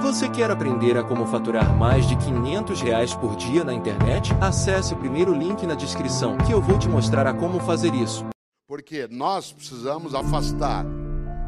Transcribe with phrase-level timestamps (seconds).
[0.00, 4.32] Você quer aprender a como faturar mais de 500 reais por dia na internet?
[4.40, 8.24] Acesse o primeiro link na descrição que eu vou te mostrar a como fazer isso.
[8.66, 10.84] Porque nós precisamos afastar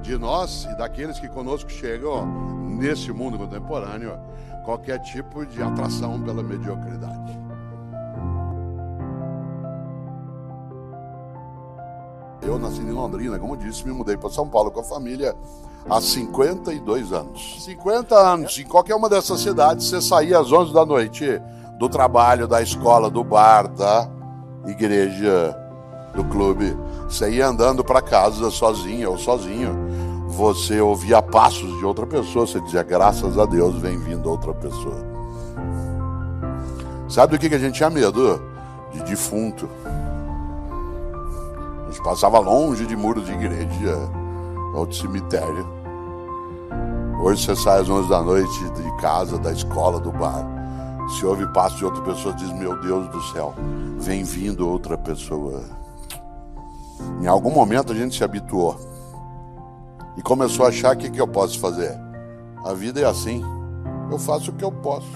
[0.02, 2.26] de nós e daqueles que conosco chegam
[2.68, 4.18] nesse mundo contemporâneo
[4.64, 7.43] qualquer tipo de atração pela mediocridade.
[12.44, 15.34] Eu nasci em Londrina, como disse, me mudei para São Paulo com a família
[15.88, 17.64] há 52 anos.
[17.64, 18.58] 50 anos.
[18.58, 21.40] Em qualquer uma dessas cidades, você saía às 11 da noite
[21.78, 24.08] do trabalho, da escola, do bar, da
[24.66, 25.56] igreja,
[26.14, 26.76] do clube.
[27.04, 29.74] Você ia andando para casa sozinha ou sozinho.
[30.28, 35.14] Você ouvia passos de outra pessoa, você dizia, graças a Deus, vem vindo outra pessoa.
[37.08, 38.42] Sabe do que a gente tinha medo?
[38.92, 39.68] De defunto.
[41.94, 43.96] Gente passava longe de muros de igreja
[44.74, 45.64] ou de cemitério.
[47.22, 50.44] Hoje você sai às 11 da noite de casa, da escola, do bar.
[51.08, 53.54] Se ouve passo de outra pessoa, diz: Meu Deus do céu,
[53.96, 55.62] vem vindo outra pessoa.
[57.22, 58.76] Em algum momento a gente se habituou
[60.16, 61.96] e começou a achar: o que, que eu posso fazer?
[62.64, 63.40] A vida é assim,
[64.10, 65.12] eu faço o que eu posso.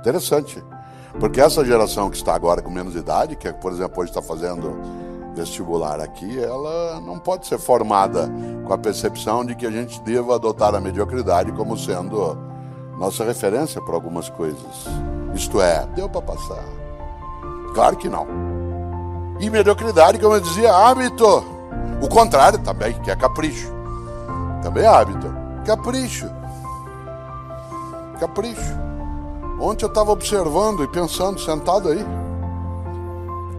[0.00, 0.62] Interessante,
[1.18, 4.99] porque essa geração que está agora com menos idade, que por exemplo hoje está fazendo
[5.34, 8.30] vestibular aqui, ela não pode ser formada
[8.66, 12.36] com a percepção de que a gente deva adotar a mediocridade como sendo
[12.98, 14.86] nossa referência para algumas coisas.
[15.34, 16.64] Isto é, deu para passar.
[17.74, 18.26] Claro que não.
[19.40, 21.44] E mediocridade, como eu dizia, hábito.
[22.02, 23.72] O contrário também, que é capricho.
[24.62, 25.34] Também é hábito.
[25.64, 26.30] Capricho.
[28.18, 28.78] Capricho.
[29.60, 32.04] Ontem eu estava observando e pensando, sentado aí.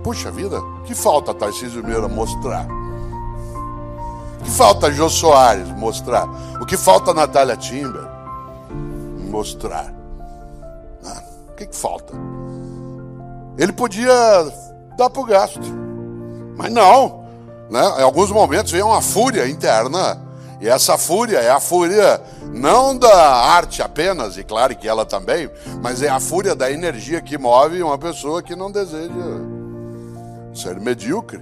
[0.03, 2.65] Puxa vida, que falta Tarcísio Meira mostrar?
[4.39, 6.27] O que falta Jô Soares mostrar?
[6.59, 8.03] O que falta Natália Timber
[9.29, 9.93] mostrar?
[11.05, 12.13] Ah, o que, que falta?
[13.59, 14.11] Ele podia
[14.97, 15.61] dar para o gasto,
[16.57, 17.21] mas não.
[17.69, 17.81] Né?
[17.99, 20.19] Em alguns momentos vem uma fúria interna,
[20.59, 22.19] e essa fúria é a fúria
[22.51, 25.47] não da arte apenas, e claro que ela também,
[25.79, 29.50] mas é a fúria da energia que move uma pessoa que não deseja
[30.53, 31.41] ser medíocre.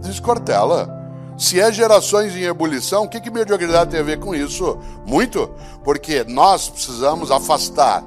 [0.00, 1.02] Descortela.
[1.36, 4.78] Se é gerações em ebulição, o que, que mediocridade tem a ver com isso?
[5.04, 5.50] Muito,
[5.82, 8.04] porque nós precisamos afastar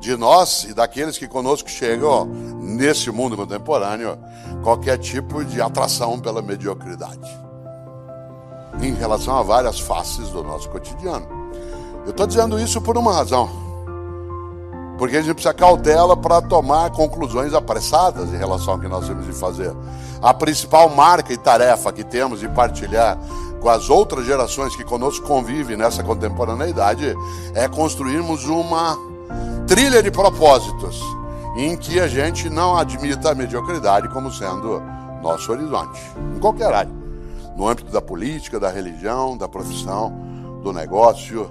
[0.00, 4.18] de nós e daqueles que conosco chegam nesse mundo contemporâneo
[4.62, 7.48] qualquer tipo de atração pela mediocridade
[8.80, 11.26] em relação a várias faces do nosso cotidiano.
[12.04, 13.67] Eu estou dizendo isso por uma razão.
[14.98, 19.24] Porque a gente precisa cautela para tomar conclusões apressadas em relação ao que nós temos
[19.24, 19.72] de fazer.
[20.20, 23.16] A principal marca e tarefa que temos de partilhar
[23.60, 27.14] com as outras gerações que conosco convivem nessa contemporaneidade
[27.54, 28.96] é construirmos uma
[29.66, 31.00] trilha de propósitos
[31.56, 34.82] em que a gente não admita a mediocridade como sendo
[35.22, 36.00] nosso horizonte,
[36.34, 36.92] em qualquer área,
[37.56, 40.12] no âmbito da política, da religião, da profissão,
[40.62, 41.50] do negócio.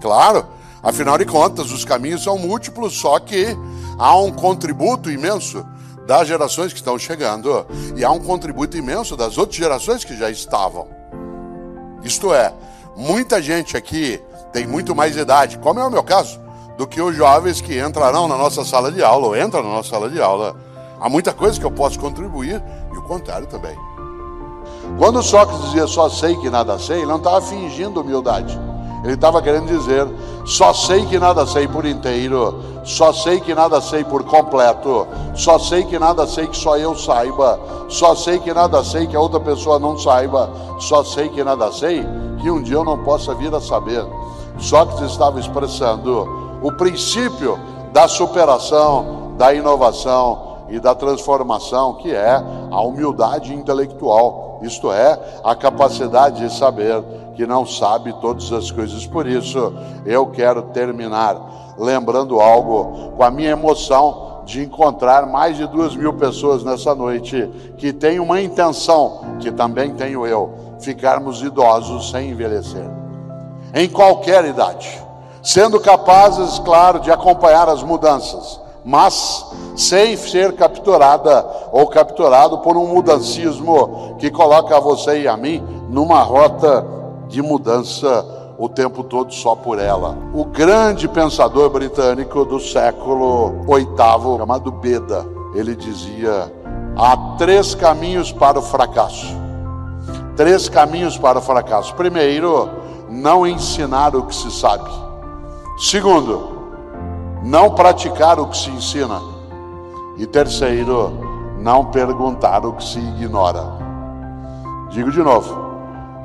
[0.00, 0.46] Claro,
[0.82, 3.56] Afinal de contas, os caminhos são múltiplos, só que
[3.98, 5.64] há um contributo imenso
[6.06, 10.30] das gerações que estão chegando e há um contributo imenso das outras gerações que já
[10.30, 10.88] estavam.
[12.02, 12.52] Isto é,
[12.96, 14.20] muita gente aqui
[14.52, 16.40] tem muito mais idade, como é o meu caso,
[16.78, 19.90] do que os jovens que entrarão na nossa sala de aula ou entram na nossa
[19.90, 20.56] sala de aula.
[20.98, 22.62] Há muita coisa que eu posso contribuir
[22.92, 23.76] e o contrário também.
[24.98, 28.58] Quando Sócrates dizia só sei que nada sei, ele não estava fingindo humildade.
[29.02, 30.06] Ele estava querendo dizer:
[30.44, 35.58] só sei que nada sei por inteiro, só sei que nada sei por completo, só
[35.58, 39.20] sei que nada sei que só eu saiba, só sei que nada sei que a
[39.20, 42.06] outra pessoa não saiba, só sei que nada sei
[42.40, 44.04] que um dia eu não possa vir a saber.
[44.58, 47.58] Sócrates estava expressando o princípio
[47.92, 55.54] da superação, da inovação e da transformação, que é a humildade intelectual, isto é, a
[55.54, 57.02] capacidade de saber
[57.34, 59.06] que não sabe todas as coisas.
[59.06, 59.72] Por isso,
[60.04, 66.12] eu quero terminar lembrando algo com a minha emoção de encontrar mais de duas mil
[66.12, 67.48] pessoas nessa noite
[67.78, 72.84] que têm uma intenção, que também tenho eu, ficarmos idosos sem envelhecer,
[73.74, 75.00] em qualquer idade,
[75.42, 82.88] sendo capazes, claro, de acompanhar as mudanças, mas sem ser capturada ou capturado por um
[82.88, 86.99] mudancismo que coloca você e a mim numa rota
[87.30, 88.26] de mudança
[88.58, 90.18] o tempo todo só por ela.
[90.34, 96.52] O grande pensador britânico do século VIII, chamado Beda, ele dizia:
[96.94, 99.34] há três caminhos para o fracasso.
[100.36, 101.94] Três caminhos para o fracasso.
[101.94, 102.68] Primeiro,
[103.08, 104.90] não ensinar o que se sabe.
[105.78, 106.50] Segundo,
[107.42, 109.20] não praticar o que se ensina.
[110.18, 111.12] E terceiro,
[111.58, 113.64] não perguntar o que se ignora.
[114.90, 115.69] Digo de novo: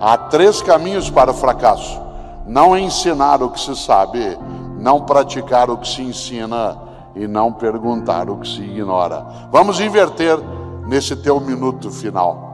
[0.05, 1.99] há três caminhos para o fracasso:
[2.45, 4.37] não ensinar o que se sabe,
[4.77, 6.77] não praticar o que se ensina
[7.15, 9.25] e não perguntar o que se ignora.
[9.51, 10.37] Vamos inverter
[10.85, 12.53] nesse teu minuto final.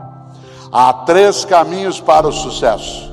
[0.72, 3.12] Há três caminhos para o sucesso: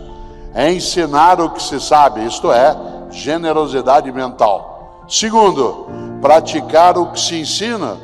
[0.54, 2.76] é ensinar o que se sabe, isto é,
[3.10, 5.02] generosidade mental.
[5.08, 5.86] Segundo,
[6.20, 7.96] praticar o que se ensina,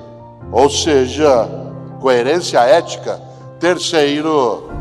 [0.51, 1.49] ou seja,
[2.01, 3.23] coerência ética.
[3.61, 4.74] Terceiro,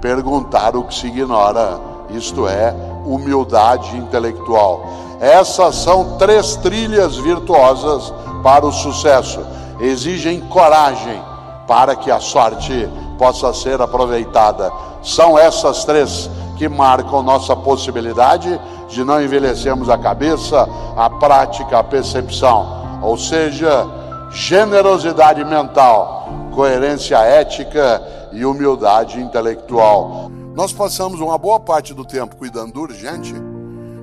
[0.00, 1.78] perguntar o que se ignora,
[2.10, 2.74] isto é,
[3.04, 4.86] humildade intelectual.
[5.20, 8.12] Essas são três trilhas virtuosas
[8.42, 9.40] para o sucesso.
[9.80, 11.20] Exigem coragem
[11.66, 14.70] para que a sorte possa ser aproveitada.
[15.02, 21.84] São essas três que marcam nossa possibilidade de não envelhecermos a cabeça, a prática, a
[21.84, 23.00] percepção.
[23.02, 23.86] Ou seja,
[24.30, 28.02] generosidade mental, coerência ética
[28.32, 30.30] e humildade intelectual.
[30.54, 33.34] Nós passamos uma boa parte do tempo cuidando do urgente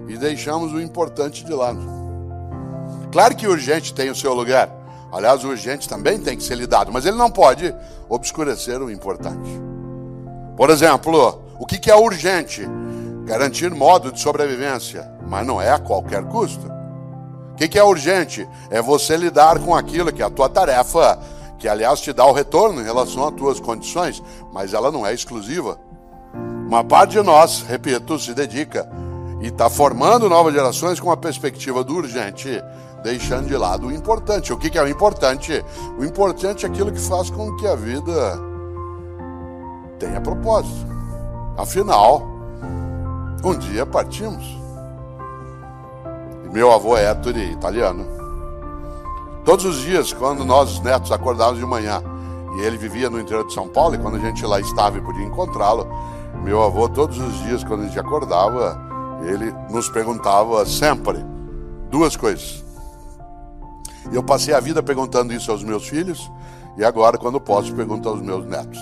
[0.08, 1.82] e deixamos o importante de lado.
[3.12, 4.70] Claro que o urgente tem o seu lugar.
[5.12, 7.74] Aliás, o urgente também tem que ser lidado, mas ele não pode
[8.10, 9.50] obscurecer o importante.
[10.58, 12.68] Por exemplo, o que é urgente?
[13.26, 16.72] Garantir modo de sobrevivência, mas não é a qualquer custo.
[17.52, 18.48] O que é urgente?
[18.70, 21.18] É você lidar com aquilo que é a tua tarefa,
[21.66, 24.22] que aliás te dá o retorno em relação às tuas condições,
[24.54, 25.80] mas ela não é exclusiva.
[26.68, 28.88] Uma parte de nós, repito, se dedica
[29.42, 32.64] e está formando novas gerações com a perspectiva do urgente,
[33.02, 34.54] deixando de lado o importante.
[34.54, 35.66] O que é o importante?
[35.98, 38.40] O importante é aquilo que faz com que a vida
[39.98, 40.86] tenha propósito.
[41.58, 42.22] Afinal,
[43.44, 44.46] um dia partimos.
[46.54, 48.25] Meu avô é Ettore, italiano.
[49.46, 52.02] Todos os dias, quando nós, os netos, acordávamos de manhã,
[52.58, 55.02] e ele vivia no interior de São Paulo, e quando a gente lá estava e
[55.02, 55.88] podia encontrá-lo,
[56.44, 58.76] meu avô, todos os dias, quando a gente acordava,
[59.22, 61.24] ele nos perguntava sempre
[61.92, 62.64] duas coisas.
[64.12, 66.32] Eu passei a vida perguntando isso aos meus filhos,
[66.76, 68.80] e agora, quando posso, pergunto aos meus netos.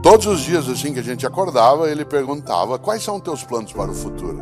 [0.00, 3.90] Todos os dias, assim que a gente acordava, ele perguntava: Quais são teus planos para
[3.90, 4.40] o futuro?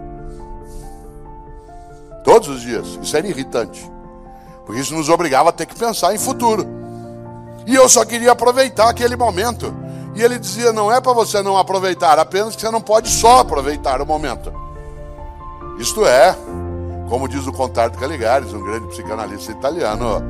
[2.22, 2.98] Todos os dias.
[3.02, 3.90] Isso era irritante,
[4.64, 6.66] porque isso nos obrigava a ter que pensar em futuro.
[7.66, 9.74] E eu só queria aproveitar aquele momento.
[10.14, 13.40] E ele dizia: não é para você não aproveitar, apenas que você não pode só
[13.40, 14.52] aproveitar o momento.
[15.78, 16.36] Isto é,
[17.08, 20.22] como diz o Contardo Caligares, um grande psicanalista italiano,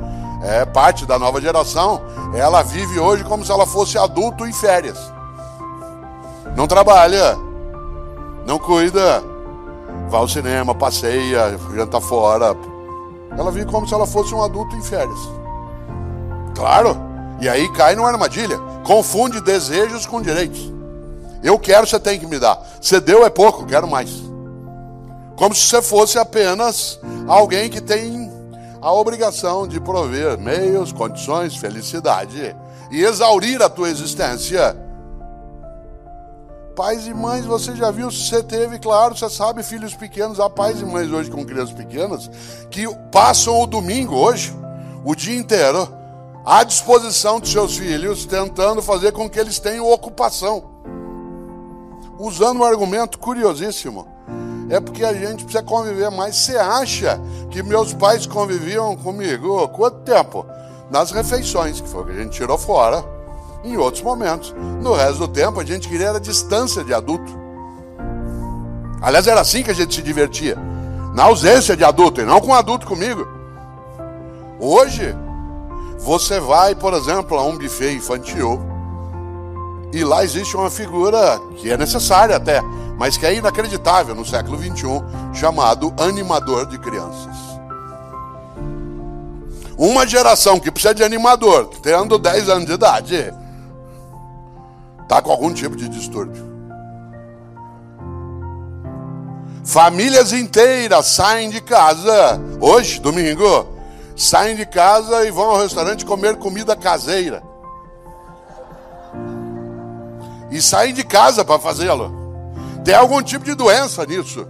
[0.43, 2.01] é parte da nova geração.
[2.35, 4.99] Ela vive hoje como se ela fosse adulto em férias.
[6.57, 7.37] Não trabalha,
[8.47, 9.23] não cuida,
[10.09, 12.57] vai ao cinema, passeia, janta fora.
[13.31, 15.19] Ela vive como se ela fosse um adulto em férias.
[16.55, 16.97] Claro,
[17.41, 18.59] e aí cai numa armadilha.
[18.85, 20.73] Confunde desejos com direitos.
[21.43, 22.59] Eu quero, você tem que me dar.
[22.81, 24.11] Você deu é pouco, quero mais.
[25.37, 28.33] Como se você fosse apenas alguém que tem
[28.81, 32.55] a obrigação de prover meios, condições, felicidade
[32.91, 34.77] e exaurir a tua existência.
[36.75, 40.81] Pais e mães, você já viu, você teve, claro, você sabe, filhos pequenos, há pais
[40.81, 42.29] e mães hoje com crianças pequenas
[42.69, 44.53] que passam o domingo hoje,
[45.05, 45.89] o dia inteiro,
[46.45, 50.65] à disposição de seus filhos, tentando fazer com que eles tenham ocupação.
[52.19, 54.09] Usando um argumento curiosíssimo.
[54.69, 56.35] É porque a gente precisa conviver mais.
[56.37, 60.45] Você acha que meus pais conviviam comigo quanto tempo?
[60.91, 63.05] Nas refeições, que foi o que a gente tirou fora,
[63.65, 64.55] em outros momentos.
[64.83, 67.33] No resto do tempo, a gente queria a distância de adulto.
[69.01, 70.57] Aliás, era assim que a gente se divertia.
[71.15, 73.27] Na ausência de adulto, e não com adulto comigo.
[74.61, 75.15] Hoje,
[75.99, 78.61] você vai, por exemplo, a um buffet infantil
[79.95, 82.61] e lá existe uma figura que é necessária até,
[82.99, 85.01] mas que é inacreditável no século XXI,
[85.33, 87.37] chamado animador de crianças.
[89.79, 93.33] Uma geração que precisa de animador, tendo 10 anos de idade,
[95.05, 96.53] está com algum tipo de distúrbio.
[99.65, 103.67] Famílias inteiras saem de casa hoje, domingo,
[104.17, 107.43] saem de casa e vão ao restaurante comer comida caseira.
[110.51, 112.13] E saem de casa para fazê-lo.
[112.85, 114.47] Tem algum tipo de doença nisso.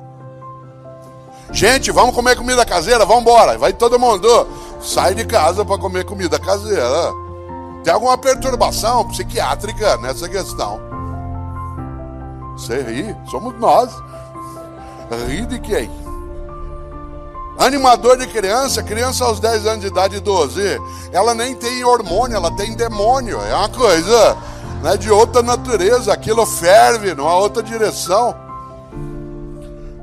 [1.53, 3.57] Gente, vamos comer comida caseira, vamos embora.
[3.57, 4.29] Vai todo mundo.
[4.81, 7.13] Sai de casa para comer comida caseira.
[7.85, 10.81] Tem alguma perturbação psiquiátrica nessa questão.
[12.57, 13.93] Você ri, somos nós.
[15.29, 15.91] Ri de quem?
[17.59, 20.81] Animador de criança, criança aos 10 anos de idade, 12,
[21.13, 23.39] ela nem tem hormônio, ela tem demônio.
[23.43, 24.37] É uma coisa
[24.83, 28.35] né, de outra natureza, aquilo ferve numa outra direção.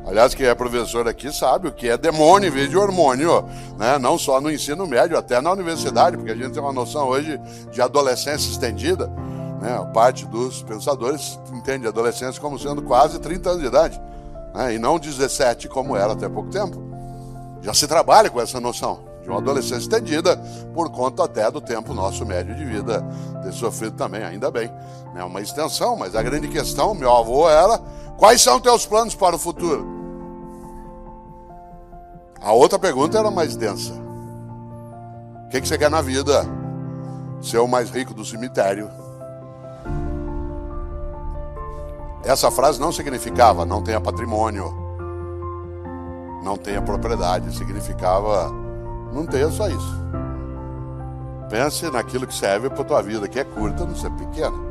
[0.05, 3.45] Aliás, quem é professor aqui sabe o que é demônio em vez de hormônio,
[3.77, 3.99] né?
[3.99, 7.39] não só no ensino médio, até na universidade, porque a gente tem uma noção hoje
[7.71, 9.07] de adolescência estendida.
[9.61, 9.91] Né?
[9.93, 14.01] Parte dos pensadores entende a adolescência como sendo quase 30 anos de idade,
[14.55, 14.73] né?
[14.73, 16.81] e não 17 como era até pouco tempo.
[17.61, 20.35] Já se trabalha com essa noção de uma adolescência estendida,
[20.73, 23.05] por conta até do tempo nosso médio de vida
[23.43, 24.71] ter sofrido também, ainda bem.
[25.13, 25.23] Né?
[25.23, 27.79] uma extensão, mas a grande questão, meu avô, era
[28.17, 29.85] quais são teus planos para o futuro?
[32.41, 33.93] A outra pergunta era mais densa.
[35.45, 36.45] O que, que você quer na vida?
[37.41, 38.89] Ser o mais rico do cemitério.
[42.23, 44.71] Essa frase não significava não tenha patrimônio,
[46.43, 48.51] não tenha propriedade, significava
[49.11, 50.01] não tenha só isso.
[51.49, 54.70] Pense naquilo que serve para a tua vida, que é curta, não ser pequena.